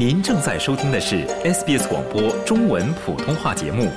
[0.00, 3.90] 您正在收听的是 SBS 广播中文普通话节目。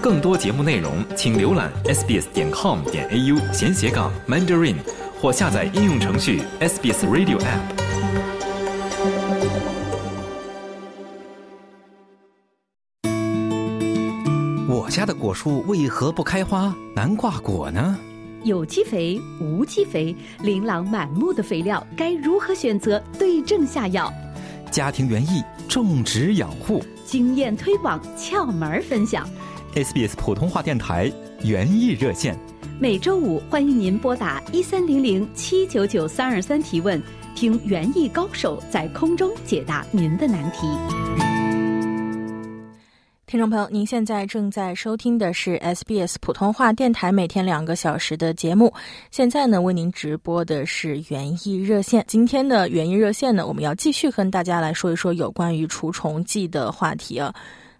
[0.00, 4.76] 更多节目内容，请浏览 sbs 点 com 点 au 闲斜杠 mandarin，
[5.20, 7.60] 或下载应用程序 SBS Radio App。
[14.66, 17.98] 我家的果树为何不开花难挂果呢？
[18.42, 22.98] 有机肥、无机肥，琳琅满目的肥料该如何选择？
[23.18, 24.10] 对症下药。
[24.72, 29.28] 家庭园艺种植养护经验推广窍门分享。
[29.74, 32.34] ，SBS 普通话电台园艺热线。
[32.80, 37.00] 每周五欢迎您拨打一三零零七九九三二三提问，
[37.34, 41.51] 听园艺高手在空中解答您的难题。
[43.32, 48.70] 听众朋友，您现在正在收听的是 SBS 普通话电台每天两个小时的节目。
[49.10, 52.04] 现在呢，为您直播的是园艺热线。
[52.06, 57.34] 今天的园艺热线呢，我们要继续跟大家来说一说有关于除虫剂的话题啊。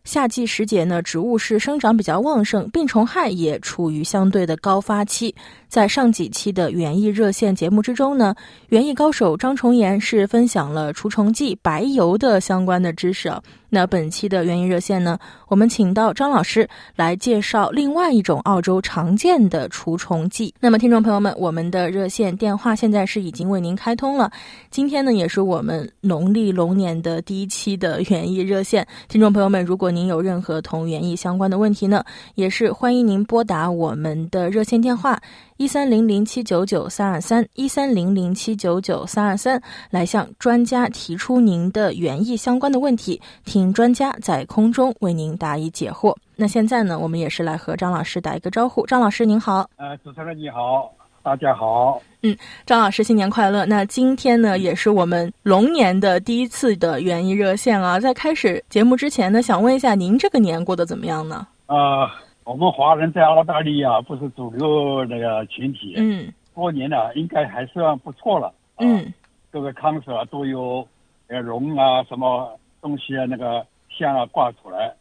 [0.04, 5.34] 夏季时节呢，植物是生长比较旺盛，病虫害也处于相对的高发期。
[5.68, 8.34] 在上几期的园艺热线节目之中呢，
[8.70, 13.42] 园艺高手张崇岩是分享了除虫剂白油的相关的知识啊。
[13.74, 20.54] 那本期的园艺热线呢，我们请到张老师来介绍另外一种澳洲常见的除虫剂。
[20.60, 24.30] 那么，听众朋友们，我们的热线电话现在是已经为您开通了。
[24.70, 28.86] 今天呢，也是我们农历龙年的第一期的园艺热线。
[29.08, 35.18] 听众朋友们，如果您有任何同园艺相关的问题呢，也是欢迎您拨打我们的热线电话
[35.56, 46.16] 一三零零七九九三二三一三零零七九九三二三，来向专家提出您的园艺相关的问题，听专家在空中为您答疑解惑。
[46.34, 48.86] 那现在呢，我们也是来和张老师打一个招呼。
[48.86, 50.90] 张老师您好，呃，主持人你好，
[51.22, 52.00] 大家好。
[52.22, 53.66] 嗯张老师新年快乐。
[53.66, 58.00] 那今天呢，也是我们龙年的第一次的园艺热线啊。
[58.00, 61.46] 在开始节目之前呢，想问一下您这个年过得怎么样呢？
[61.66, 62.08] 呃，
[62.44, 68.48] 我们华人在澳大利亚不是主流那个群体，嗯过年呢应该还算不错了。
[68.76, 69.12] 啊、嗯
[69.50, 70.86] 各个康所啊都有
[71.28, 74.94] 呃龙啊什么东西啊那个像啊挂出来。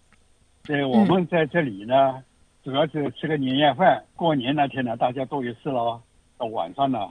[0.63, 2.23] 所以我们在这里呢，
[2.63, 4.05] 主要是吃个年夜饭。
[4.15, 6.01] 过年那天呢，大家都有事了，
[6.37, 7.09] 到晚上呢，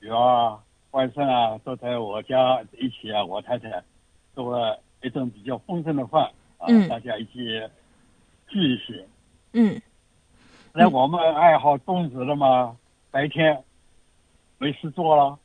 [0.00, 0.58] 女儿啊、
[0.92, 3.82] 外甥啊都在我家一起啊，我太太
[4.34, 7.60] 做了一顿比较丰盛的饭啊，嗯大家一起
[8.46, 9.04] 聚一聚。
[9.52, 9.82] 嗯
[10.72, 12.76] 那我们爱好种植的嘛，
[13.10, 13.64] 白天
[14.58, 15.36] 没事做了，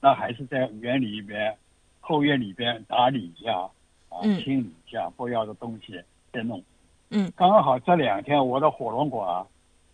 [0.00, 1.56] 那还是在园里边、
[2.00, 3.70] 后院里边打理一下
[4.14, 6.00] 啊，嗯清理一下不要的东西
[6.32, 6.62] 再弄。
[7.10, 9.46] 嗯刚好这两天我的火龙果啊，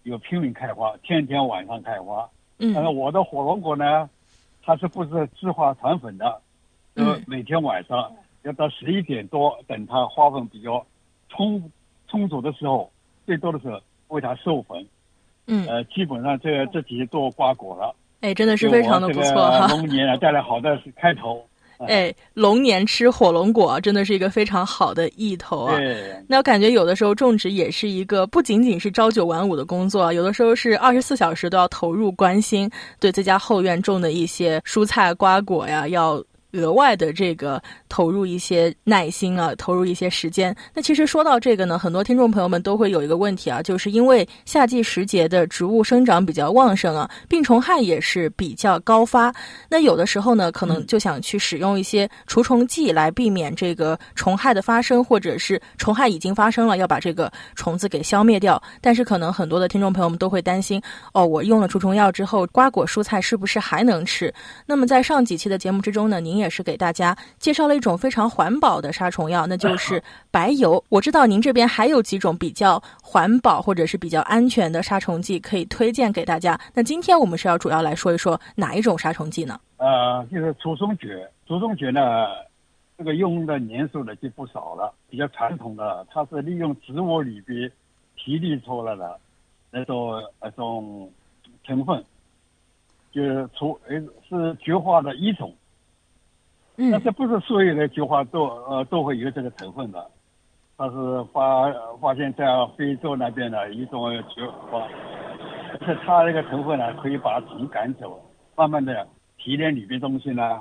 [0.05, 2.29] 有拼命开花，天天晚上开花。
[2.59, 4.09] 嗯但是嗯我的火龙果呢，
[4.63, 6.41] 它是不是自化传粉的？
[6.95, 10.85] 嗯呃，每天晚上要到十一点多，等它花粉比较
[11.29, 11.71] 充
[12.09, 12.91] 充足的时候，
[13.27, 14.87] 最多的时候为它授粉。
[15.47, 19.67] 嗯，呃，基本上这这几都挂果了，哎，真的是非常的不错哈。
[19.69, 21.45] 龙年啊带来好的开头。
[21.87, 25.79] 哎，龙年吃火龙果真的是一个非常好的意头啊。
[26.27, 36.23] 那我感觉有的时候种植也是一个不仅仅是朝九晚五的工作，有的时候是二十四小时都要投入关心，对自家后院种的一些蔬菜瓜果呀，要
[36.53, 40.55] 额外的这个投入一些耐心啊，投入一些时间。
[40.75, 49.33] 那其实说到这个呢，很多听众朋友们都会有一个问题啊，就是因为夏季时节的植物生长比较旺盛啊，病虫害也是比较高发。
[49.69, 58.61] 那有的时候呢，可能就想去使用一些除虫剂来避免这个虫害的发生，或者是虫害已经发生了，要把这个虫子给消灭掉。
[58.81, 64.33] 但是可能很多的听众朋友们都会担心，哦，我用了除虫药之后，瓜果蔬菜是不是还能吃？
[64.67, 70.83] 那么在上几期的节目之中呢，您也是给大家介绍了一种非常环保的杀虫药，那就是白油。
[70.89, 76.59] 我知道您这边还有几种比较环保或者是比较安全的杀虫剂可以推荐给大家。
[76.75, 79.61] 那今天我们是要主要来说一说哪一种杀虫剂呢？
[79.77, 81.17] 呃，就是除虫菊，
[81.47, 82.01] 除虫菊呢，
[82.99, 87.71] 这个用的年数呢就不少了，比较传统的，它是利用植物里边
[88.17, 89.19] 提炼出来的
[89.71, 91.11] 那种那种
[91.65, 92.05] 成分，
[93.13, 93.97] 就是除呃
[94.29, 95.55] 是菊花的一种。
[96.81, 96.91] 嗯。
[96.93, 100.11] 但是不是所有的菊花都呃都会有这个成分的，
[100.79, 102.47] 它是发发现在
[102.77, 104.89] 非洲那边的一种菊花，
[105.73, 108.19] 而且它那个成分呢可以把虫赶走，
[108.57, 109.07] 慢慢的
[109.37, 110.61] 提炼里面东西呢，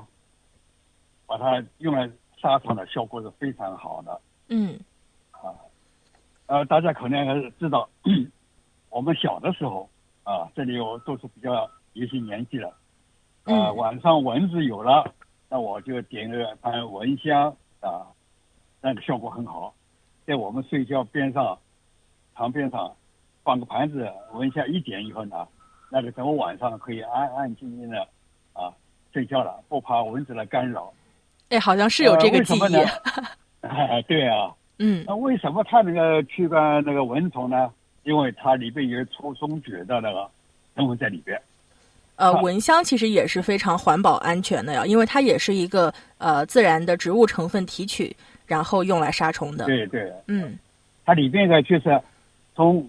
[1.26, 2.10] 把它用来
[2.42, 4.20] 杀虫的效果是非常好的。
[4.50, 4.78] 嗯。
[5.32, 5.56] 啊。
[6.48, 7.88] 呃，大家可能还是知道，
[8.90, 9.88] 我们小的时候
[10.24, 12.74] 啊，这里有都是比较有些年纪了，
[13.46, 13.76] 呃，嗯。
[13.78, 15.14] 晚上蚊子有了，
[15.50, 18.06] 那我就点个盘蚊香啊，
[18.82, 19.74] 那个效果很好。
[20.26, 21.58] 在我们睡觉边上、
[22.36, 22.96] 床边上
[23.44, 25.48] 放个盘子，蚊香一点以后呢，
[25.92, 28.08] 那个整个晚上可以安安静静的
[28.54, 28.72] 啊
[29.12, 30.94] 睡觉了，不怕蚊子来干扰。
[31.50, 32.76] 哎，好像是有这个记忆。
[33.68, 34.56] 哎，对啊。
[34.78, 35.04] 嗯。
[35.08, 37.74] 那为什么它能够驱赶那个蚊虫呢？
[38.04, 40.30] 因为它里边有除虫菊的那个
[40.76, 41.42] 成分在里边。
[42.20, 48.14] 呃，蚊香其实也是非常环保安全的呀，因为它也是一个呃自然的植物成分提取，
[48.46, 49.64] 然后用来杀虫的。
[49.64, 50.54] 对对，嗯，
[51.06, 51.98] 它里边呢就是
[52.56, 52.86] 从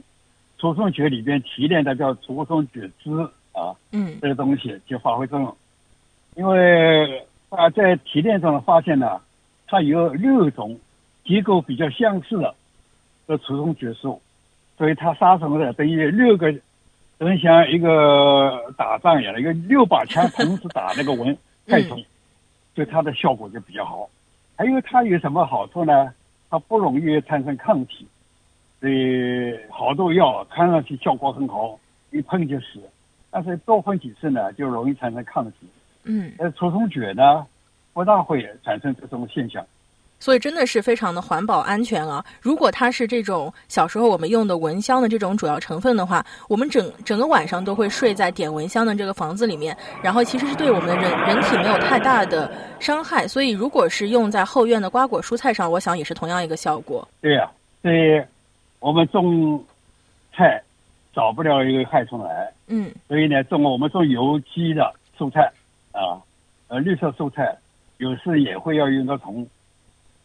[0.59, 3.13] 除虫菊里边提炼的叫除虫菊汁
[3.53, 5.57] 啊，嗯，这个东西就发挥作用。
[6.35, 9.21] 因为啊，在提炼中发现呢，
[9.69, 10.77] 它有六种
[11.25, 12.53] 结构比较相似的
[13.29, 14.21] 的除虫菊素，
[14.77, 16.53] 所以它杀虫的等于六个。
[17.21, 21.37] 就像一个打仗一样的，一个六把枪同时打那个蚊
[21.69, 22.03] 害虫，
[22.73, 24.09] 对它的效果就比较好。
[24.57, 26.15] 还有它有什么好处呢？
[26.49, 28.09] 它不容易产生抗体，
[28.81, 31.79] 所以好多药看上去效果很好，
[32.11, 32.81] 一喷就死。
[33.31, 35.69] 但是多喷几次呢，就容易产生抗体。
[36.05, 37.47] 嗯，呃，除虫菊呢，
[37.93, 39.65] 不大会产生这种现象。
[40.21, 42.23] 所以真的是非常的环保安全啊！
[42.43, 53.27] 如果它是这种小时候我们用的蚊香的这种主要成分的话，我们整整个晚上都会睡在点蚊香的这个房子里面，然后其实是对我们的人人体没有太大的伤害。
[53.27, 57.09] 所以如果是用在后院的瓜果蔬菜上，我想也是同样一个效果。
[57.23, 57.51] 对呀，
[57.81, 58.23] 所以
[58.79, 59.65] 我们种
[60.37, 60.63] 菜
[61.15, 62.53] 少不了一个害虫来。
[62.67, 62.91] 嗯。
[63.09, 65.51] 所以呢，种我们种有机的蔬菜
[65.93, 66.21] 啊，
[66.69, 67.57] 呃，绿色蔬菜
[67.97, 69.47] 有时也会要用到虫。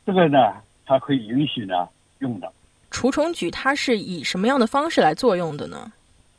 [0.06, 0.54] 这个呢，
[0.86, 2.52] 它可以允许呢用的。
[2.92, 5.92] 除虫菊它是以什么样的方式来作用的呢？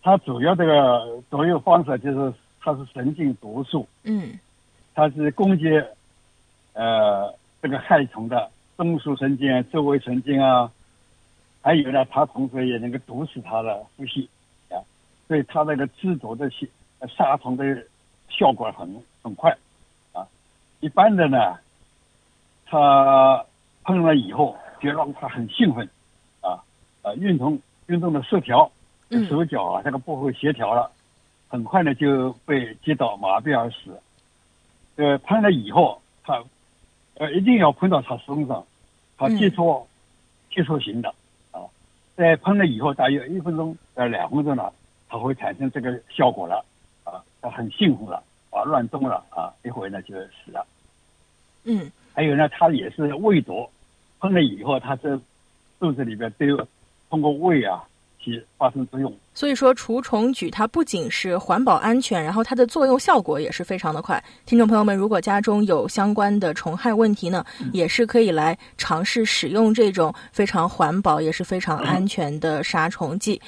[0.03, 3.87] 它主要这个作用方式就是它是神经毒素。
[4.05, 4.39] 嗯。
[4.95, 5.65] 它是攻击
[6.75, 10.71] 呃这个害虫的中枢神经、啊周围神经啊，
[11.61, 14.29] 还有呢，它同时也能够毒死它的呼吸
[14.71, 14.79] 啊，
[15.27, 16.67] 所以它那个制毒的效
[17.09, 17.65] 杀虫的
[18.29, 18.89] 效果很
[19.23, 19.55] 很快
[20.13, 20.25] 啊。
[20.79, 21.59] 一般的呢，
[22.65, 23.45] 它。
[23.87, 25.89] 喷了以后，就让他很兴奋，
[26.41, 26.59] 啊，
[27.03, 27.57] 呃，运动
[27.87, 28.69] 运动的失调，
[29.29, 30.91] 手脚啊这个不会协调了，
[31.47, 33.97] 很快呢就被击倒麻痹而死。
[34.97, 36.43] 呃，喷了以后，他
[37.15, 38.67] 呃一定要喷到他身上，
[39.17, 39.87] 他接触
[40.51, 41.15] 接触型的
[41.53, 41.63] 啊，
[42.17, 44.73] 在喷了以后大约一分钟呃两分钟了，
[45.09, 46.65] 它会产生这个效果了
[47.05, 50.67] 啊，他很兴奋了啊，乱动了啊，一会呢就死了。
[51.63, 53.71] 嗯，还有呢，他也是胃毒。
[54.21, 55.19] 喷了以后，它是
[55.79, 56.69] 肚子里边都有
[57.11, 57.83] 通过胃啊
[58.23, 59.13] 起发生作用。
[59.35, 64.23] 所以说，除虫菊它不仅是环保安全，然后它的作用效果也是非常的快。
[64.47, 73.41] 听众朋友们，如果家中有相关的虫害问题呢，也是可以来尝试使用这种非常环保也是非常安全的杀虫剂。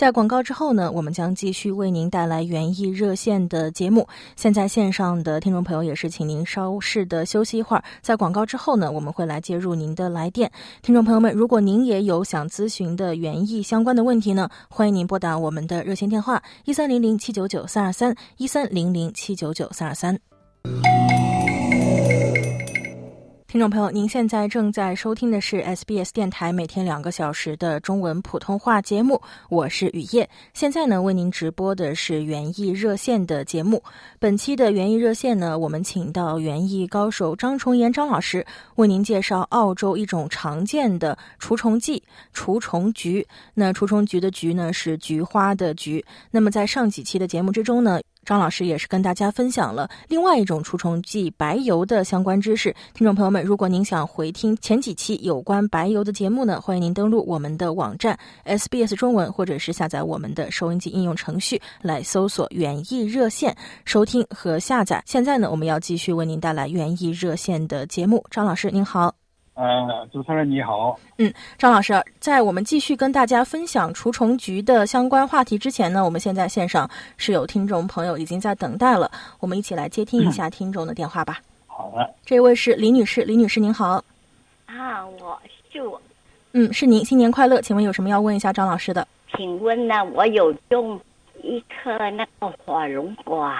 [0.00, 4.08] 在广告之后呢，我们将继续为您带来园艺热线的节目。
[4.34, 7.84] 现在线上的听众朋友也是，请您稍事的休息一会儿。
[8.00, 10.50] 在广告之后呢，我们会来接入您的来电。
[10.80, 20.18] 听众朋友们，如果您也有想咨询的园艺相关的问题呢，欢迎您拨打我们的热线电话一三零零七九九三二三一三零零七九九三二三。
[23.50, 30.30] 听众朋友，您现在正在收听的是 SBS 电台每天两个小时的中文普通话节目，我是雨夜。
[30.54, 33.82] 现在呢，为您直播的是园艺热线的节目。
[34.20, 42.00] 本期的园艺热线呢，我们请到园艺高手张崇岩张老师为您介绍澳洲一种常见的除虫剂——
[42.32, 43.26] 除虫菊。
[43.52, 46.04] 那除虫菊的菊呢，是菊花的菊。
[46.30, 52.74] 那么在上几期的节目之中呢，张老师也是跟大家分享了另外一种除虫剂白油的相关知识。
[52.94, 65.02] 听众朋友们，如果您想回听前几期有关白油的节目呢，欢迎您登录我们的网站 SBS 中文，或者是下载我们的收音机应用程序来搜索“园艺热线”收听和下载。
[65.06, 68.24] 现在呢，我们要继续为您带来园艺热线的节目。
[68.30, 69.19] 张老师您好。
[69.60, 70.98] 呃，主持人你好。
[71.18, 76.88] 嗯，张老师，在我们继续跟大家分享除虫菊的相关话题之前呢，我们现在线上
[77.18, 81.40] 是有听众朋友已经在等待了，我们一起来接听一下听众的电话吧。
[81.68, 84.02] 好的，这位是李女士，李女士您好。
[84.64, 85.38] 啊，我
[85.70, 86.00] 是我。
[86.52, 87.60] 嗯，是您，新年快乐！
[87.60, 89.06] 请问有什么要问一下张老师的？
[89.36, 90.98] 请问呢，我有种
[91.42, 93.52] 一颗那个火龙果，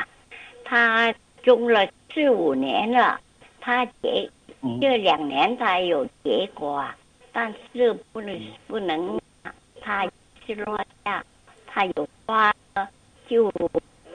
[0.64, 3.20] 它种了四五年了，
[3.60, 4.30] 它结。
[4.80, 6.96] 这两年才有结果啊，
[7.32, 9.18] 但是不能不能，
[9.80, 10.04] 它
[10.46, 11.24] 是落下，
[11.66, 12.52] 它有花
[13.28, 13.50] 就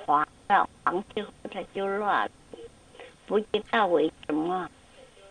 [0.06, 2.30] 黄了，黄之后它就落了，
[3.25, 4.70] 不知道为什么。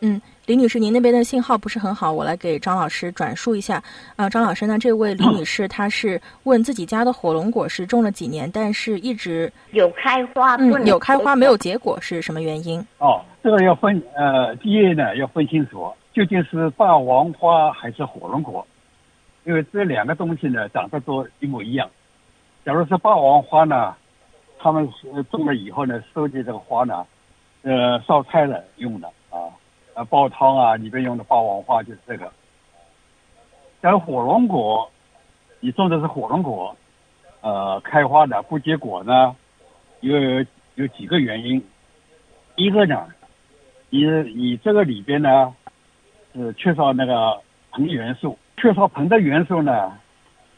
[0.00, 3.82] 嗯，李女士，您那边的信号不是很好，我来给张老师转述一下。
[4.16, 12.84] 啊，张老师，那这位李女士她是问自己家的火龙果是种了几年，但是一直有开花，嗯，有开花没有结果，是什么原因？
[12.98, 18.66] 哦，这个要分，呃，第一呢要分清楚，究竟是霸王花还是火龙果，
[19.44, 21.86] 因为这两个东西呢长得都一模一样。
[22.64, 23.94] 假如是霸王花呢，
[24.58, 24.88] 他们
[25.30, 27.06] 种了以后呢，收集这个花呢，
[27.64, 29.36] 呃，烧菜的用的啊。
[29.92, 32.32] 啊，煲汤啊，里边用的霸王花就是这个。
[33.82, 34.90] 但火龙果，
[35.60, 36.74] 你种的是火龙果，
[37.42, 39.36] 呃，开花的不结果呢，
[40.00, 40.18] 有
[40.76, 41.62] 有几个原因。
[42.56, 43.06] 一个呢，
[43.94, 45.54] 你你这个里边呢
[46.32, 49.92] 是缺少那个硼元素，缺少硼的元素呢，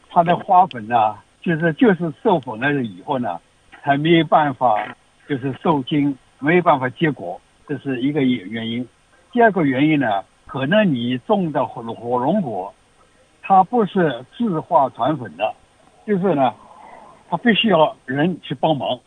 [0.09, 3.39] 它的花粉呢，就是就是授粉了以后呢，
[3.83, 4.83] 它没有办法
[5.29, 8.87] 就是受精，没有办法结果，这是一个原因。
[9.31, 12.73] 第二个原因呢，可能你种的火火龙果，
[13.43, 15.53] 它不是自化传粉的，
[16.07, 16.55] 就是呢，
[17.29, 18.99] 它必须要人去帮忙，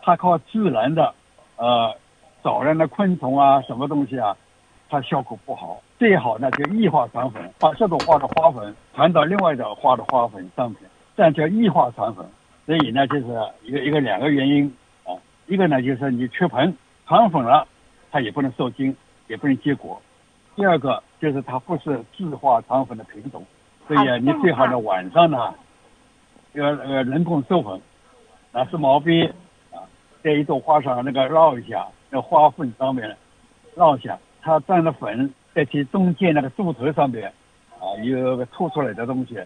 [0.00, 1.12] 它靠自然的，
[1.56, 1.94] 呃，
[2.42, 4.36] 找人的昆虫啊，什么东西啊，
[4.88, 5.80] 它效果不好。
[5.98, 10.78] 最好呢就异化传粉，把这朵花的花粉传到另外一朵花的花粉上面，
[11.16, 12.26] 这样叫异化传粉。
[12.66, 13.26] 所以呢，就是
[13.62, 15.14] 一个一个两个原因啊，
[15.46, 16.72] 一个呢就是你缺硼，
[17.06, 17.66] 传粉了，
[18.10, 18.94] 它也不能受精。
[19.28, 20.02] 也不能结果。
[20.56, 23.42] 第二个就是它不是自化传粉的品种，
[23.86, 25.54] 所以啊，你最好呢晚上呢，
[26.52, 27.80] 要呃人工授粉，
[28.50, 29.24] 拿丝毛笔
[29.70, 29.88] 啊，
[30.22, 33.16] 在一朵花上那个绕一下，那花粉上面
[33.74, 37.32] 绕一下，它沾了粉，在其中间那个柱头上面
[37.80, 39.38] 啊有个凸出来的东西，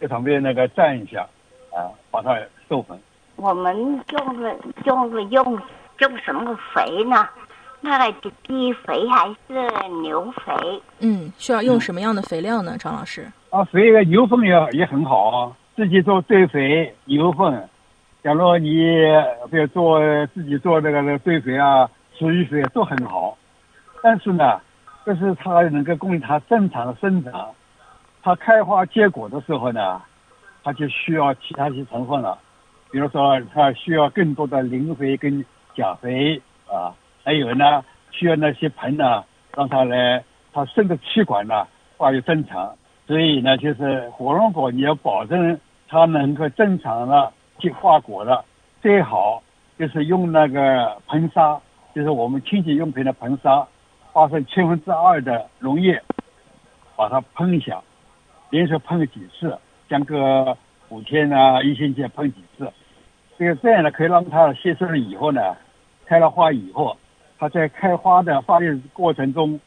[0.00, 1.26] 在旁边那个蘸一下
[1.74, 2.96] 啊，把它授粉。
[3.34, 3.74] 我们
[4.06, 5.60] 种的种的用
[5.98, 7.28] 用什么肥呢？
[7.80, 10.80] 那个鸡肥还是牛肥？
[11.00, 13.26] 嗯，需要用什么样的肥料呢，张老师？
[13.50, 17.68] 啊，肥个牛粪也也很好啊，自己做堆肥牛粪。
[18.22, 18.70] 假如你
[19.50, 23.36] 比如做自己做那个那个堆肥啊、厨余肥都很好，
[24.02, 24.60] 但是呢，
[25.04, 27.50] 这是它能够供应它正常的生长。
[28.22, 30.00] 它开花结果的时候呢，
[30.64, 32.38] 它就需要其他一些成分了，
[32.90, 35.44] 比如说它需要更多的磷肥跟
[35.74, 36.94] 钾肥啊。
[37.22, 39.22] 还有呢，需要那些盆呢，
[39.54, 41.66] 让它来，它生的气管呢
[41.98, 42.74] 发育正常。
[43.06, 48.44] 所以呢，就是火龙果你要保证它能够正常的去化果的，
[48.80, 49.42] 最好
[49.78, 51.60] 就是用那个硼砂，
[51.96, 53.66] 就是我们清洁用品的硼砂，
[54.12, 55.98] 化成千分之二的溶液，
[56.94, 57.80] 把它喷一下，
[58.50, 60.54] 连续喷个几次，相隔
[60.90, 62.70] 五天啊、一星期喷几次。
[63.38, 65.56] 这个这样呢，可以让它吸收了以后呢，
[66.04, 66.94] 开了花以后。
[67.38, 69.58] 它在开花的发育过程中，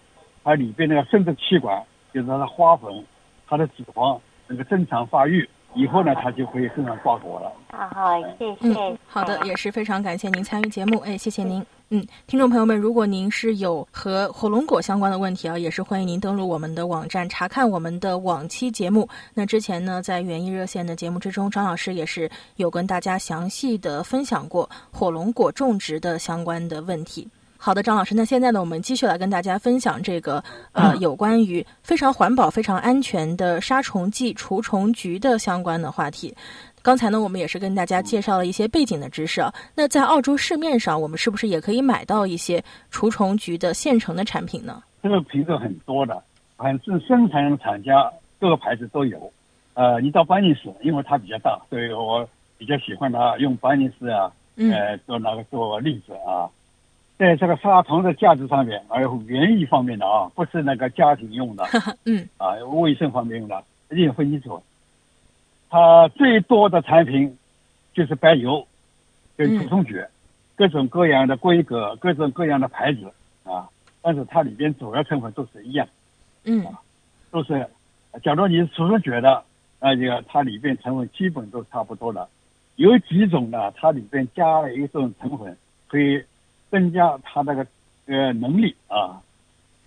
[0.43, 1.81] 它里边那个生殖器官，
[2.13, 3.03] 就是它的花粉，
[3.47, 7.51] 它的脂肪能够正常发育，以后呢，它就可以正常挂果了。
[7.75, 8.97] 好，谢谢。
[9.07, 11.65] 好的，也是非常感谢您参与节目，哎，谢谢您。
[11.91, 19.09] 嗯，听众朋友们，如果您是有和火龙果相关的问题啊，也是欢迎您登录我们的网站查看我们的往期节目。
[19.33, 27.27] 那之前呢，在园艺热线的节目之中，张老师也是有跟大家详细的分享过火龙果种植的相关的问题。
[27.57, 30.43] 好的，张老师，那现在呢，我们继续来跟大家分享这个
[30.73, 36.31] 呃， 有关于非常环保、非常安全的杀虫剂除虫菊的相关的话题。
[36.89, 39.53] 刚才呢，我们也是跟大家介绍了一些背景的知识啊。
[39.75, 44.81] 那在澳洲市面上，我们是不是也可以买到一些除虫菊的现成的产品呢？
[45.03, 46.19] 这个品种很多的，
[46.57, 49.31] 反正生产厂家各个牌子都有。
[49.75, 52.27] 呃，你到班尼斯，因为它比较大，所以我
[52.57, 56.49] 比较喜欢它，用班尼斯啊，呃，做那个做例子啊。
[57.19, 61.63] 在这个杀虫的价值上面，还有园艺方面的啊，不是那个家庭用的，
[62.05, 64.59] 嗯，啊，卫生方面用的，一定分清楚。
[65.69, 67.37] 它最多的产品
[67.93, 68.67] 就是白油
[69.37, 70.03] 跟除虫菊，
[70.55, 73.11] 各种各样的规格，各种各样的牌子
[73.43, 73.69] 啊，
[74.01, 75.87] 但是它里边主要成分都是一样，
[76.43, 76.65] 嗯，
[77.31, 77.67] 都是。
[78.23, 79.43] 假如你是除虫菊的，
[79.79, 82.27] 那就它里边成分基本都差不多了。
[82.75, 85.55] 有几种呢，它里边加了一种成分
[85.87, 86.23] 可以。
[86.71, 87.65] 增加它那个
[88.05, 89.19] 呃能力啊，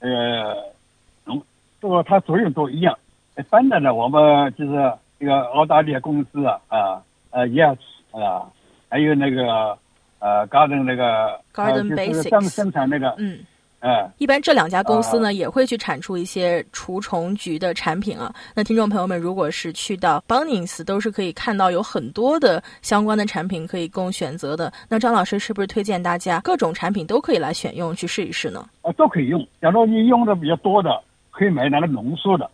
[0.01, 0.53] 呃，
[1.25, 1.41] 能，
[1.81, 2.99] 这个它作用都一样。
[3.39, 7.01] 一般的呢，我们就是这个澳大利亚公司啊，啊，
[7.31, 7.79] 呃，Yes
[8.11, 8.43] 啊，
[8.89, 9.79] 还有那个
[10.19, 13.39] 呃，Garden 那个，Garden Basics 生产那个，嗯，
[13.79, 18.35] 哎，一般这两家公司呢，也会去产出一些除虫菊的产品啊。
[18.53, 24.73] 那听众朋友们，如果是去到 Bunnings，都是可以看到有很多的相关的产品可以供选择的。
[24.89, 28.69] 那张老师是不是推荐大家各种产品都可以来选用去试一试呢？
[28.81, 29.47] 啊，都可以用。
[29.61, 31.01] 假如你用的比较多的，
[31.31, 32.45] 可以买那个浓缩的；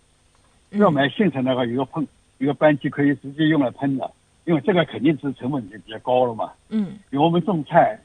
[0.73, 2.07] 要买现成那个一个喷
[2.38, 4.11] 一个班级，可以直接用来喷的。
[4.45, 6.52] 因为这个肯定是成本就比较高了嘛。
[6.71, 6.99] 嗯。
[7.11, 7.99] 因为我们种菜，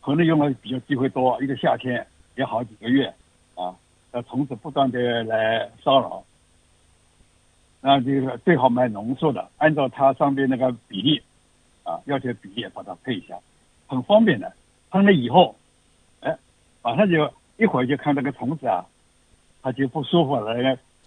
[0.00, 2.06] 可能用的比较机会多，一个夏天。
[2.34, 3.12] 也好几个月，
[3.56, 3.76] 啊，
[4.10, 6.24] 那虫子不断的来骚扰，
[7.82, 11.20] 那就是最好买浓缩的，按照它上面那个比例，
[11.84, 13.36] 啊，要求比例把它配一下，
[13.86, 14.50] 很方便的。
[14.90, 15.54] 喷了以后，
[16.20, 16.34] 哎，
[16.82, 18.86] 马上就一会儿就看这个虫子啊，
[19.60, 20.54] 它就不舒服了，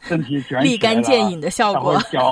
[0.01, 2.01] 身体卷起来立竿见影的效果。
[2.11, 2.31] 脚，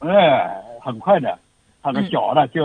[0.00, 1.38] 哎，很快的，
[1.82, 2.62] 他的脚呢就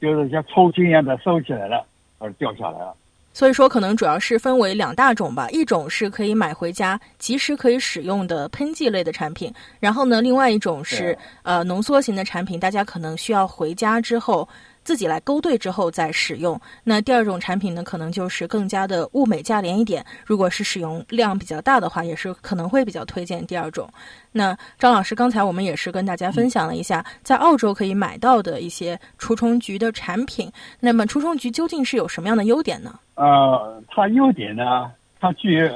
[0.00, 1.84] 就是像抽筋一样的收起来了，
[2.18, 2.94] 而掉下来了。
[3.32, 14.48] 所以说，可能主要是分为两大种吧，一种是可以买回家及时可以使用的喷剂类的产品，然后呢，另外一种是呃浓缩型的产品，大家可能需要回家之后。
[14.86, 16.58] 自己来勾兑之后再使用。
[16.84, 20.06] 那第二种产品呢，可能就是更加的物美价廉一点。
[20.24, 23.90] 如果是使用量比较大的话，也是可能会比较推荐第二种。
[24.30, 30.48] 那张老师，刚才我们也是跟大家分享了一下在澳洲可以买到的一些除虫菊的产品。
[30.78, 32.96] 那么除虫菊究竟是有什么样的优点呢？
[33.16, 35.66] 呃，它优点呢，它具有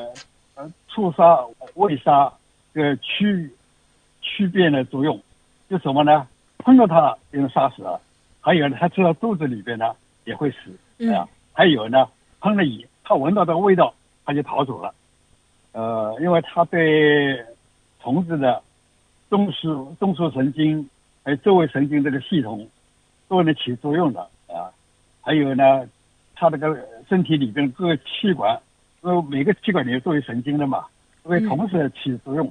[0.55, 1.37] 呃促杀、
[1.75, 2.33] 胃杀
[2.75, 3.52] 呃区
[4.23, 5.21] 区别的作用，
[5.69, 6.29] 就什么呢？
[6.59, 8.00] 碰到它就能杀死了。
[8.40, 9.94] 还有呢，它吃到肚子里边呢
[10.25, 12.09] 也会死，啊，还有呢，
[12.40, 13.94] 喷了蚁它闻到这个味道，
[14.25, 14.94] 它就逃走了，
[15.73, 17.44] 呃，因为它对
[18.00, 18.62] 虫子的
[19.28, 20.88] 中枢中枢神经
[21.23, 22.66] 还有周围神经这个系统
[23.28, 24.73] 都能起作用的啊，
[25.20, 25.87] 还有呢，
[26.35, 28.59] 它这个身体里边各个器官，
[29.02, 30.87] 因为每个器官里面都有神经的嘛，
[31.23, 32.50] 会同时起作用，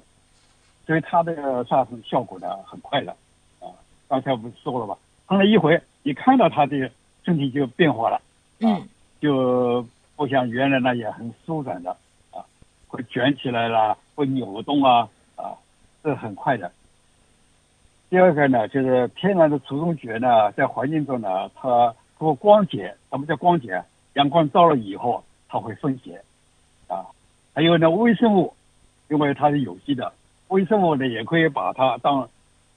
[0.86, 3.12] 所以它这个杀虫效果呢很快的，
[3.60, 3.74] 啊，
[4.08, 4.96] 刚才不是说了吧？
[5.30, 6.90] 喷了一回，你看到它的
[7.24, 8.20] 身体就变化了，
[8.62, 8.82] 嗯，
[9.22, 11.92] 就不像原来那样很舒展的，
[12.32, 12.42] 啊，
[12.88, 15.54] 会卷起来了，会扭动啊，啊，
[16.04, 16.72] 这很快的。
[18.10, 23.84] 第二个呢，就是天然的除虫菊呢，在环境中呢，它通过光解，什么叫光解？
[24.14, 26.20] 阳光照了以后，它会分解，
[26.88, 27.06] 啊，
[27.54, 28.52] 还有呢，微生物，
[29.10, 30.12] 因为它是有机的，
[30.48, 32.28] 微生物呢也可以把它当，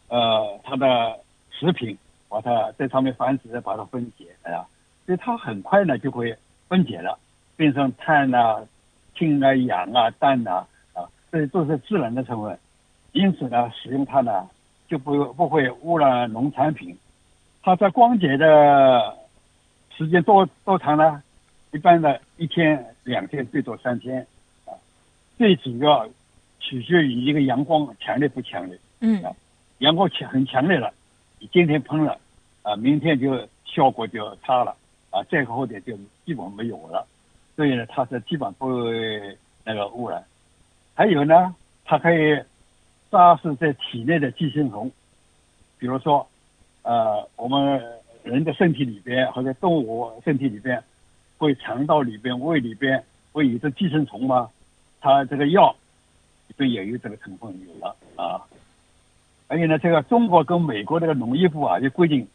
[0.09, 1.19] 呃，它的
[1.51, 1.97] 食品。
[2.33, 4.65] 把它在上面繁殖，把它分解，哎呀，
[5.05, 6.35] 所以它很快呢就会
[6.67, 7.19] 分解了，
[7.57, 8.59] 变成碳啊、
[9.15, 12.59] 氢啊、氧啊、氮啊，啊，这些都是自然的成分，
[13.13, 14.49] 因此呢，使用它呢
[14.89, 16.97] 就不不会污染农产品。
[17.63, 19.15] 它在光解的
[19.95, 21.23] 时间多多长呢？
[21.73, 24.27] 一般的一天、两天，最多三天，
[24.65, 24.73] 啊，
[25.37, 26.09] 最主要
[26.61, 29.31] 取决于一个阳光强烈不强烈，嗯，啊
[29.81, 30.91] 阳光强很强烈了。
[31.39, 32.17] 你今天喷了，
[32.63, 34.75] 啊，明天就效果就差了，
[35.11, 37.07] 啊，再后天就基本没有了，
[37.57, 40.25] 所以呢，它是基本不会那个污染。
[40.95, 42.41] 还有呢，它可以
[43.11, 44.91] 杀死在体内的寄生虫，
[45.79, 46.27] 比如说，
[46.83, 47.83] 呃，我们
[48.23, 50.83] 人的身体里边或者动物身体里边，
[51.39, 54.49] 会肠道里边、胃里边会有这寄生虫吗？
[55.01, 55.75] 它这个药
[56.47, 58.41] 里边也有这个成分有了啊。
[59.49, 62.27] 而且呢，这个中国跟美国这个农业部啊，就规定，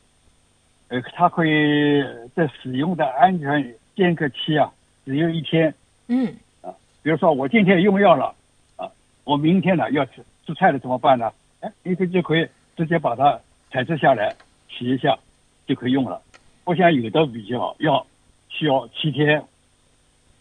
[0.89, 2.01] 呃，它可以
[2.35, 4.71] 在使用的安全间隔期啊，
[5.05, 5.73] 只有一天。
[6.07, 6.33] 嗯。
[6.61, 6.73] 啊，
[7.03, 8.33] 比如说我今天用药了，
[8.77, 8.89] 啊，
[9.23, 11.31] 我明天呢要吃吃菜了怎么办呢？
[11.59, 13.39] 哎，明天就可以直接把它
[13.71, 14.33] 采摘下来，
[14.69, 15.17] 洗一下
[15.65, 16.21] 就可以用了。
[16.63, 18.05] 不像有的比较要
[18.49, 19.43] 需要七天，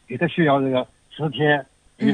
[0.09, 1.67] 有的需要这个十天，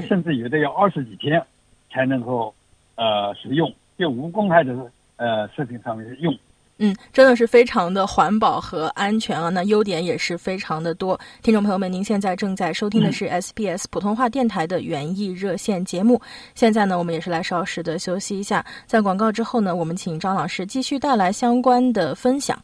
[0.08, 1.42] 甚至有的要二十几天
[1.90, 2.54] 才能够
[2.94, 3.70] 呃使用。
[3.98, 4.74] 就无公害的
[5.16, 6.34] 呃食品上面用，
[6.78, 11.18] 嗯，真的是非常的环保和安全啊，那优点也是非常的多。
[11.42, 16.20] 听众朋友们，您现在正在收听的是 SBS 普通话电台的园艺热线节目。
[16.54, 22.58] 现在呢，我们也是来稍事的休息一下，在广告之后呢，我们请张老师继续带来相关的分享。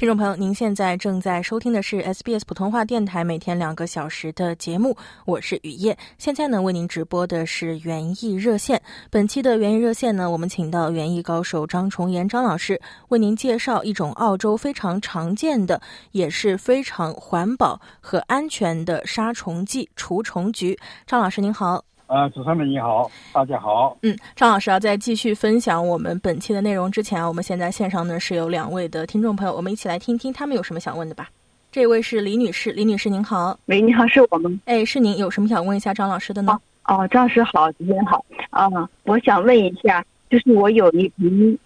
[0.00, 5.94] 听众朋友，您现在正在收听的是 SBS 普通话电台每天两个小时的节目，我是雨夜。
[6.16, 8.80] 现在呢，为您直播的是园艺热线。
[9.10, 15.78] 本期的园艺热线呢，我们请到园艺高手张崇岩张老师为您介绍一种澳洲非常常见的，
[16.12, 20.78] 也是非常环保和安全的杀虫剂——除虫菊。
[21.06, 21.84] 张老师您好。
[22.10, 23.96] 呃，主持人你好，大家好。
[24.02, 31.30] 嗯，张老师啊在继续分享我们本期的内容之前啊，我们现在线上呢是有两位的听众朋友，我们一起来听听他们有什么想问的吧。
[31.70, 33.56] 这位是李女士，李女士您好。
[33.66, 34.50] 喂，你好，是我吗？
[34.64, 36.58] 哎，是您，有什么想问一下张老师的呢？
[36.86, 38.24] 哦，张老师好，主持人好。
[38.50, 38.68] 啊，
[39.04, 41.56] 我想问一下，就是我有一瓶，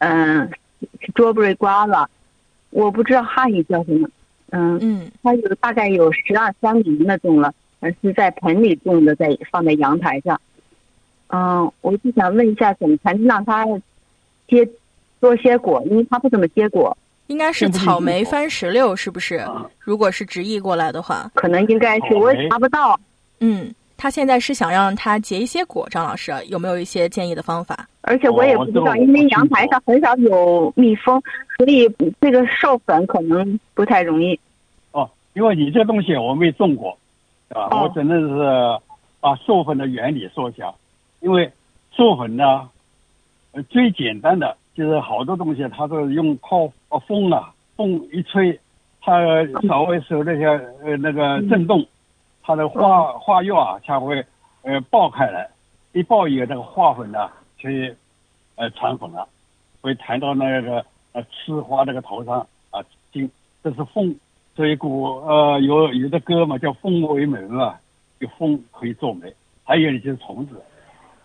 [0.00, 0.46] 嗯
[1.00, 2.06] ，strawberry 瓜了，
[2.68, 4.06] 我不知道汉语叫什么。
[4.50, 7.54] 嗯嗯，它有大概有十二三厘那种了，
[8.00, 10.40] 是在盆里种的，在放在阳台上。
[11.28, 13.66] 嗯，我就想问一下，怎么才能让它
[14.46, 14.68] 结
[15.20, 15.82] 多些果？
[15.86, 16.96] 因为它不怎么结果。
[17.28, 19.42] 应该是草莓番石榴，是不是？
[19.78, 23.00] 如果是直译过来的话，可能应该是，我也查不到。
[23.40, 27.88] 嗯，他现在是想让它结一些果，张老师有没有一些建议的方法？
[28.02, 31.20] 而且我也不知道，因为阳台上很少有蜜蜂，
[31.56, 31.88] 所以
[32.20, 34.38] 这个授粉可能不太容易。
[34.92, 36.98] 哦，因为你这东西我没种过，
[37.54, 37.82] 对吧？
[37.82, 38.80] 我只能是
[39.20, 40.74] 把授粉的原理说一下。
[41.20, 41.50] 因为
[41.92, 42.68] 授粉呢，
[43.70, 46.68] 最简单的就是好多东西，它都用靠
[47.06, 48.58] 风啊，风一吹，
[49.00, 49.22] 它
[49.68, 50.46] 稍微受那些
[50.82, 51.86] 呃那个震动，
[52.42, 54.22] 它的花花药啊才会
[54.62, 55.48] 呃爆开来，
[55.92, 57.30] 一爆以后那个花粉呢
[57.62, 57.94] 可以
[58.56, 59.26] 呃传粉了，
[59.80, 63.30] 会弹到那个呃吃花那个头上啊，经
[63.62, 64.14] 这是风，
[64.56, 67.74] 所以古呃有有的歌嘛叫蜂为媒嘛，
[68.20, 69.32] 有蜂可以做媒，
[69.64, 70.62] 还有就是虫子。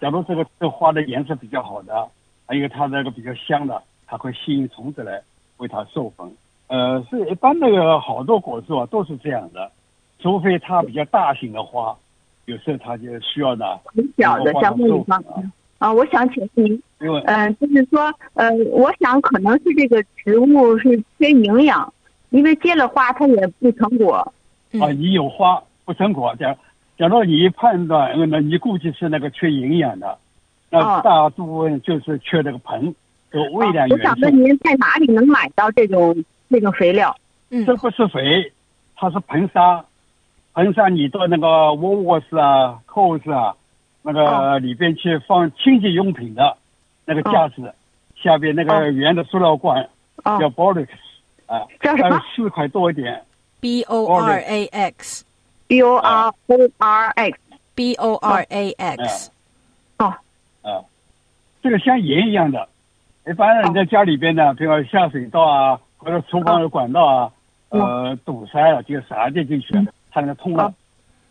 [0.01, 2.07] 假如这个这花的颜色比较好的，
[2.47, 5.21] 还有它那个比较香的，它会吸引虫子来
[5.57, 6.27] 为它授粉。
[6.67, 9.71] 呃，是一般那个好多果树啊都是这样的，
[10.19, 11.95] 除非它比较大型的花，
[12.45, 15.23] 有时候它就需要呢很小的像蜜蜂
[15.79, 15.93] 啊。
[15.93, 16.81] 我想请问您，
[17.25, 21.91] 嗯，就是说，呃，我想可能是这个植物是缺营养，
[22.29, 24.33] 因为结了花它也不成果。
[24.79, 26.55] 啊，你有花不成果，这样。
[26.97, 30.17] 假如你判断，那你估计是那个缺营养的，
[30.69, 32.93] 那大部分就是缺这个硼
[33.31, 34.03] 和微量元素。
[34.03, 37.15] 我想问您，在哪里能买到这种这种肥料？
[37.49, 38.51] 嗯，这不是肥，
[38.95, 39.83] 它是硼砂。
[40.53, 43.55] 硼砂你到那个沃沃斯啊、COS 啊，
[44.01, 46.57] 那个里边去放清洁用品的
[47.05, 47.73] 那个架子
[48.21, 49.87] 下边那个圆的塑料罐，
[50.25, 50.89] 叫 Borax
[51.49, 52.21] 啊，叫什么？
[52.33, 53.21] 四块多一点。
[53.59, 55.25] B O R A X。
[55.67, 59.29] B O R O R X，B O R A X，
[59.99, 60.05] 哦，
[60.63, 60.81] 啊，
[61.61, 62.67] 这个像盐一样的，
[63.27, 67.31] 一般人在家里边呢，比如下水道啊，或者厨房的管道啊，
[67.69, 69.75] 呃，堵塞了就撒点进去，
[70.09, 70.73] 它能通了。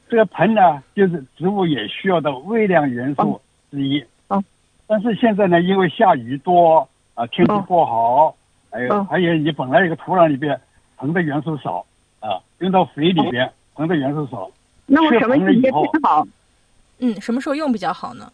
[0.09, 3.41] 这个硼呢，就是植物也需要的微量元素
[3.73, 4.01] 之一。
[4.29, 4.41] 啊，
[4.87, 8.37] 但是现在呢，因为下雨多啊，天气不好，
[8.79, 10.61] 还有还有你本来一个土壤里边
[10.99, 11.85] 硼的元素少
[12.21, 13.51] 啊，用到肥里边。
[13.75, 14.51] 硼的元素少，
[14.87, 16.27] 那我什么季节最好？
[16.99, 18.33] 嗯，什么时候用比较好呢？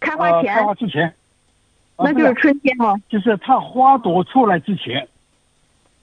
[0.00, 0.52] 开花前。
[0.52, 1.14] 开花之前。
[1.96, 3.00] 那就是春天哦。
[3.08, 5.06] 就是它花朵出来之前，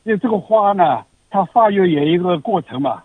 [0.04, 3.04] 因为这个花呢，它发育有一个过程嘛。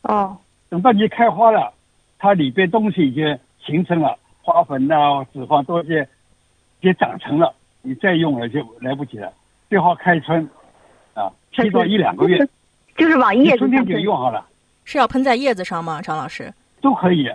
[0.00, 0.38] 哦。
[0.70, 1.74] 等到你开花了，
[2.18, 6.06] 它里边东西已经形成了，花粉呐、脂肪都已经
[6.80, 9.32] 也长成了，你再用了就来不及了。
[9.68, 10.48] 最好开春，
[11.14, 12.46] 啊，提早一两个月。
[12.96, 14.44] 就是往叶子上喷，就用好了。
[14.84, 16.52] 是要喷在叶子上吗，张老师？
[16.82, 17.30] 都可以，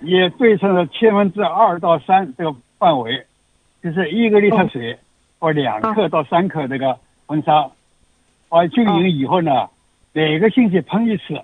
[0.00, 3.24] 也对称了千分之二到三这个范围，
[3.82, 4.98] 就是一个立特水
[5.38, 7.70] 或两克到三克这个硼砂，
[8.48, 9.68] 啊，均匀以后呢，
[10.12, 11.40] 每个星期喷一次，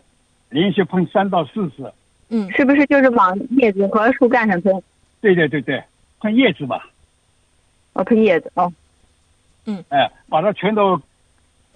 [0.51, 1.93] 连续喷三到四次。
[2.29, 4.83] 嗯，是不是就是往叶子和树干上喷？
[5.21, 5.83] 对对对对，
[6.21, 6.81] 喷叶子嘛。
[7.97, 8.73] 哦，喷叶子哦。
[9.65, 9.83] 嗯。
[9.89, 11.01] 哎，把它全都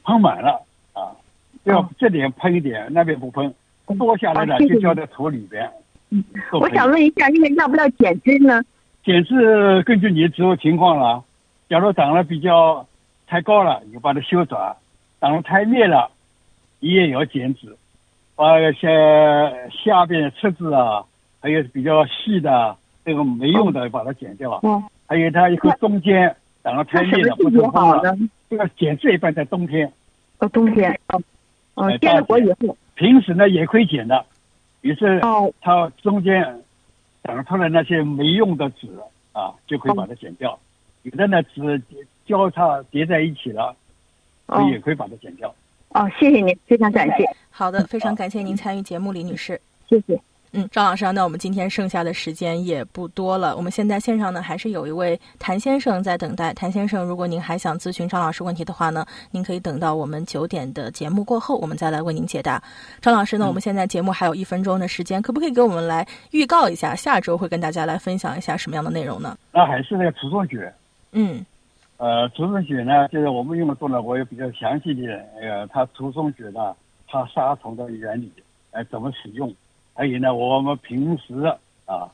[0.05, 1.17] 喷满了啊。
[1.65, 3.53] 要这点喷一点，那边不喷，
[3.99, 5.71] 多下来了就浇在土里边。
[6.11, 8.63] 嗯，我想问一下，这个要不要剪枝呢？
[9.03, 11.25] 剪枝根据你的植物情况了。
[11.69, 12.87] 假如长得比较
[13.27, 14.77] 太高了，你就把它修短；
[15.21, 16.11] 长得太密了，
[16.81, 17.77] 你也要剪枝。
[18.35, 18.89] 把一些
[19.85, 21.05] 下边的刺枝啊，
[21.41, 24.59] 还有比较细的这个没用的，把它剪掉。
[24.63, 24.83] 嗯。
[25.11, 28.17] 还有它一个中间长了太密了，不成功了。
[28.49, 29.93] 这个剪枝一般在冬天。
[30.39, 30.97] 哦，冬天。
[31.09, 31.21] 哦。
[31.75, 34.25] 嗯，结了果以后，平时呢也可以剪的，
[34.83, 36.63] 于是哦，它中间
[37.25, 38.87] 长出来那些没用的籽
[39.33, 40.57] 啊，就可以把它剪掉。
[41.03, 41.83] 有的呢籽
[42.25, 43.75] 交叉叠在一起了，
[44.47, 45.53] 哦，也可以把它剪掉。
[45.89, 47.25] 哦，谢谢您，非常感谢。
[47.51, 49.61] 好的，非常感谢您参与节目，李女士。
[49.89, 50.21] 谢谢。
[50.53, 53.57] 嗯，张老师，那我们今天剩下的时间也不多了。
[53.57, 56.53] 我们现在线上呢，还是有一位谭先生在等待。
[56.53, 62.61] 谭先生，如果您还想咨询张老师问题的话呢，您可以等到我们九点的节目过后，我们再来为您解答。
[63.01, 69.39] 张老师呢，我们现在节目还有一分钟的时间，可不可以给我们来预告一下，下周会跟大家来分享一下什么样的内容呢？
[69.53, 70.73] 那还是那个除虫诀。
[71.13, 71.47] 嗯，
[71.99, 76.75] 呃，除虫血呢，就是我们用的多了，我也比较详细的，呃，它除虫血呢，
[77.07, 78.33] 它杀虫的原理，
[78.73, 79.55] 呃，怎么使用，
[80.01, 81.35] 还有呢，我们平时
[81.85, 82.11] 啊，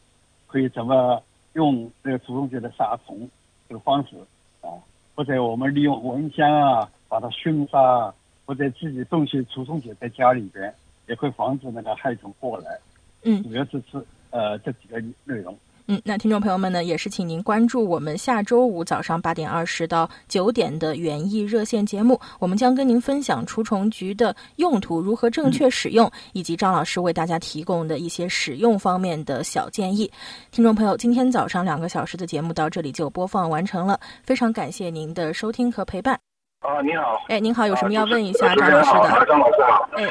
[0.49, 1.23] 可以怎么
[1.53, 3.31] 用这个除虫剂的杀虫
[3.69, 4.17] 这个方式
[4.61, 4.75] 啊，
[5.15, 8.13] 或者我们利用蚊香啊，把它熏杀，
[8.45, 10.75] 或者自己种些除虫剂在家里边，
[11.07, 12.77] 也会防止那个害虫过来。
[13.23, 15.57] 嗯，主要是是呃这几个内容。
[15.89, 30.11] 嗯，那听众朋友们呢，也是请您关注我们下周五早上八点二十到九点的园艺热线节目，我们将跟您分享除虫菊的用途、如何正确使用，以及张老师为大家提供的一些使用方面的小建议。
[30.51, 36.19] 听众朋友，今天早上两个小时的节目到这里就播放完成了，非常感谢您的收听和陪伴。
[36.63, 37.17] 啊，您好。
[37.29, 39.27] 哎，您好，有什么要问一下张老师的？
[39.27, 39.89] 张老师好。
[39.93, 40.05] 哎，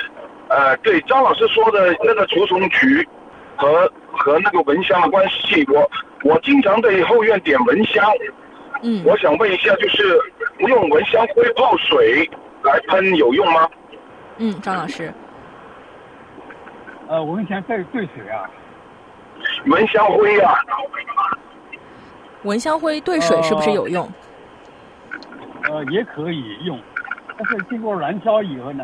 [0.48, 3.06] 呃，对，张老师说的那个除虫菊
[3.56, 5.90] 和和那个蚊香的关系，我。
[6.24, 8.04] 我经常在后院点蚊香，
[8.82, 10.20] 嗯，我想问一下，就是
[10.58, 12.28] 用蚊香灰泡水
[12.64, 13.70] 来喷有用吗？
[14.38, 15.14] 嗯，张老师，
[17.08, 18.50] 呃，蚊香兑兑水啊？
[19.68, 20.56] 蚊香灰啊？
[22.42, 24.12] 蚊香灰兑水是不是有用？
[25.70, 26.80] 呃，也可以用，
[27.38, 28.84] 但是经过燃烧以后呢，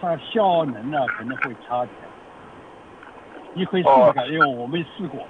[0.00, 1.90] 它效能呢可能会差点。
[3.54, 5.20] 你可以试试看，因为我没试过。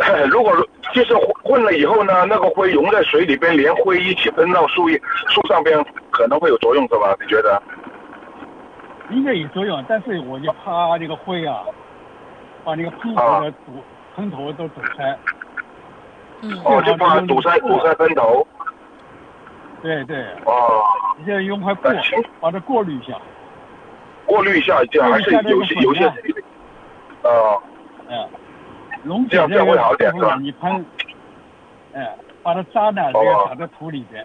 [0.30, 0.52] 如果
[0.94, 7.14] 就是混了以后呢，那个灰溶在水里边，连灰一起喷到树叶树上边，可能会有作用是吧？
[7.20, 7.62] 你觉得？
[9.10, 11.64] 应该有作用，但是我就怕那个灰啊，
[12.64, 13.84] 把那个喷头的堵
[14.16, 15.18] 喷头都堵塞。
[16.40, 16.58] 嗯。
[16.64, 18.46] 哦，就怕堵塞堵塞喷头。
[19.82, 20.24] 对对。
[20.46, 20.82] 哦。
[21.18, 21.88] 你现在用块布
[22.40, 23.18] 把它过滤一下。
[24.24, 26.10] 过滤一下，这还是有些有些。
[27.22, 27.62] 哦。
[28.08, 28.28] 嗯。
[29.04, 30.36] 龙这样这样会好点是吧？
[30.40, 30.84] 你喷，
[31.94, 34.22] 哎，把它渣呢，这个撒在土里边。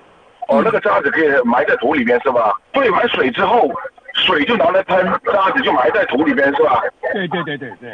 [0.50, 2.54] 哦，那个渣子可以埋在土里边是吧？
[2.74, 3.72] 兑完水之后，
[4.16, 6.82] 水就拿来喷，渣子就埋在土里边是吧？
[7.14, 7.94] 对对对对对。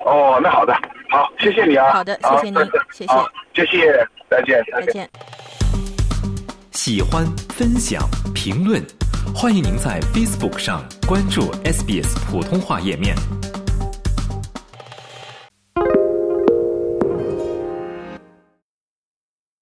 [0.00, 0.74] 哦，那好的，
[1.08, 1.90] 好，谢谢你啊。
[1.90, 2.54] 好的，谢谢您，
[2.92, 3.14] 谢谢。
[3.54, 5.08] 谢谢，再见，再见。
[6.72, 8.02] 喜欢、分享、
[8.34, 8.80] 评论，
[9.34, 13.16] 欢迎您在 Facebook 上关注 SBS 普通话页面。